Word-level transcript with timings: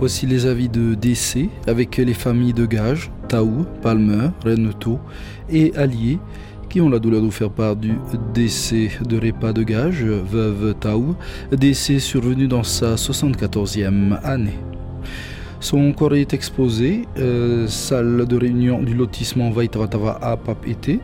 Voici 0.00 0.24
les 0.24 0.46
avis 0.46 0.70
de 0.70 0.94
décès 0.94 1.50
avec 1.66 1.98
les 1.98 2.14
familles 2.14 2.54
de 2.54 2.64
Gage, 2.64 3.10
Taou, 3.28 3.66
Palmer, 3.82 4.30
Reneto 4.42 4.98
et 5.50 5.76
Allier 5.76 6.18
qui 6.70 6.80
ont 6.80 6.88
la 6.88 6.98
douleur 6.98 7.20
de 7.20 7.28
faire 7.28 7.50
part 7.50 7.76
du 7.76 7.92
décès 8.32 8.92
de 9.06 9.18
Répa 9.18 9.52
de 9.52 9.62
Gage, 9.62 10.02
veuve 10.02 10.74
Taou, 10.80 11.16
décès 11.52 11.98
survenu 11.98 12.48
dans 12.48 12.62
sa 12.62 12.94
74e 12.94 14.18
année. 14.24 14.58
Son 15.60 15.92
corps 15.92 16.14
est 16.14 16.32
exposé, 16.32 17.02
euh, 17.18 17.66
salle 17.66 18.24
de 18.24 18.36
réunion 18.38 18.80
du 18.82 18.94
lotissement 18.94 19.50
Vaitavatava 19.50 20.18
à 20.22 20.38
Papété. 20.38 21.00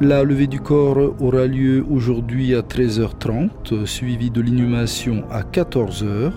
La 0.00 0.22
levée 0.22 0.46
du 0.46 0.60
corps 0.60 1.16
aura 1.20 1.46
lieu 1.46 1.84
aujourd'hui 1.90 2.54
à 2.54 2.60
13h30, 2.60 3.84
suivie 3.84 4.30
de 4.30 4.42
l'inhumation 4.42 5.24
à 5.28 5.40
14h 5.42 6.30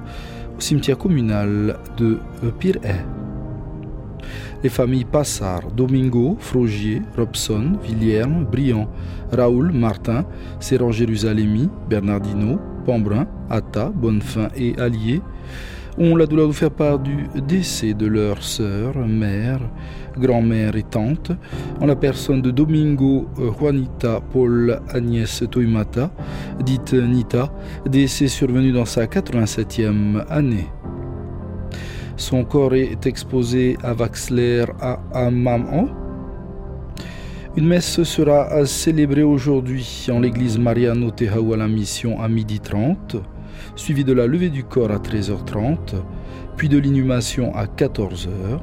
cimetière 0.61 0.97
communal 0.97 1.77
de 1.97 2.19
Pirey. 2.59 3.05
Les 4.61 4.69
familles 4.69 5.05
Passard, 5.05 5.71
Domingo, 5.71 6.35
Frogier, 6.39 7.01
Robson, 7.15 7.77
Villiers, 7.81 8.27
Briand, 8.51 8.89
Raoul, 9.31 9.71
Martin, 9.71 10.25
Séran 10.59 10.91
Jérusalemi, 10.91 11.69
Bernardino, 11.89 12.59
Pambrin, 12.85 13.25
Atta, 13.49 13.89
Bonnefin 13.89 14.49
et 14.57 14.77
Allier 14.77 15.21
ont 15.99 16.15
la 16.15 16.25
douleur 16.25 16.47
de 16.47 16.53
faire 16.53 16.71
part 16.71 16.97
du 16.97 17.27
décès 17.45 17.93
de 17.93 18.07
leur 18.07 18.41
sœur, 18.41 18.95
mère, 18.97 19.59
grand-mère 20.17 20.75
et 20.77 20.83
tante, 20.83 21.31
en 21.81 21.85
la 21.85 21.95
personne 21.95 22.41
de 22.41 22.51
Domingo 22.51 23.27
Juanita 23.59 24.21
Paul 24.31 24.79
Agnès 24.89 25.43
Toimata, 25.51 26.09
dite 26.63 26.93
Nita, 26.93 27.51
décès 27.85 28.27
survenu 28.27 28.71
dans 28.71 28.85
sa 28.85 29.05
87e 29.05 30.25
année. 30.29 30.67
Son 32.15 32.43
corps 32.45 32.75
est 32.75 33.05
exposé 33.05 33.77
à 33.83 33.93
Vaxler 33.93 34.65
à 34.81 34.99
Amman. 35.13 35.89
Une 37.57 37.67
messe 37.67 38.03
sera 38.03 38.65
célébrée 38.65 39.23
aujourd'hui 39.23 40.07
en 40.11 40.19
l'église 40.19 40.57
Mariano 40.57 41.11
Tehaou 41.11 41.53
à 41.53 41.57
la 41.57 41.67
mission 41.67 42.21
à 42.21 42.29
12h30 42.29 43.21
suivi 43.75 44.03
de 44.03 44.13
la 44.13 44.27
levée 44.27 44.49
du 44.49 44.63
corps 44.63 44.91
à 44.91 44.97
13h30, 44.97 45.95
puis 46.57 46.69
de 46.69 46.77
l'inhumation 46.77 47.55
à 47.55 47.65
14h 47.65 48.59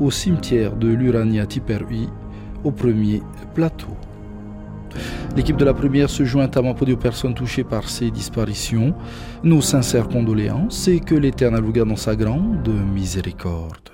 au 0.00 0.10
cimetière 0.10 0.76
de 0.76 0.88
l'Urania 0.88 1.46
Tiperui 1.46 2.08
au 2.64 2.70
premier 2.70 3.22
plateau. 3.54 3.96
L'équipe 5.36 5.56
de 5.56 5.64
la 5.64 5.74
première 5.74 6.10
se 6.10 6.24
joint 6.24 6.50
à 6.52 6.74
pour 6.74 6.88
aux 6.88 6.96
personnes 6.96 7.34
touchées 7.34 7.64
par 7.64 7.88
ces 7.88 8.10
disparitions. 8.10 8.94
Nos 9.44 9.60
sincères 9.60 10.08
condoléances 10.08 10.88
et 10.88 11.00
que 11.00 11.14
l'Éternel 11.14 11.62
vous 11.62 11.72
garde 11.72 11.88
dans 11.88 11.96
sa 11.96 12.16
grande 12.16 12.68
miséricorde. 12.92 13.90